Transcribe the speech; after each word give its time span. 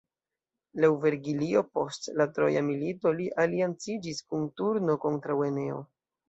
Laŭ 0.85 0.87
Vergilio, 1.01 1.61
post 1.79 2.09
la 2.21 2.27
Troja 2.37 2.63
milito 2.69 3.11
li 3.19 3.27
alianciĝis 3.45 4.23
kun 4.33 4.49
Turno 4.63 4.97
kontraŭ 5.05 5.39
Eneo. 5.51 5.79